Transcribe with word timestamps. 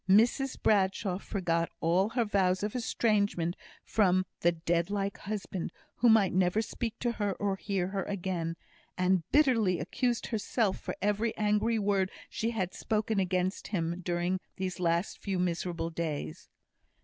Mrs 0.09 0.59
Bradshaw 0.59 1.19
forgot 1.19 1.69
all 1.79 2.09
her 2.09 2.25
vows 2.25 2.63
of 2.63 2.75
estrangement 2.75 3.55
from 3.85 4.25
the 4.39 4.51
dead 4.51 4.89
like 4.89 5.19
husband, 5.19 5.71
who 5.97 6.09
might 6.09 6.33
never 6.33 6.59
speak 6.59 6.97
to 7.01 7.11
her, 7.11 7.33
or 7.33 7.55
hear 7.55 7.89
her 7.89 8.01
again, 8.05 8.55
and 8.97 9.21
bitterly 9.31 9.79
accused 9.79 10.25
herself 10.25 10.79
for 10.79 10.95
every 11.03 11.37
angry 11.37 11.77
word 11.77 12.09
she 12.31 12.49
had 12.49 12.73
spoken 12.73 13.19
against 13.19 13.67
him 13.67 13.99
during 14.01 14.39
these 14.55 14.79
last 14.79 15.19
few 15.19 15.37
miserable 15.37 15.91
days. 15.91 16.49